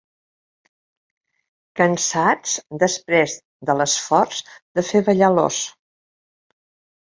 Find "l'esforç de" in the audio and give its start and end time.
3.83-4.87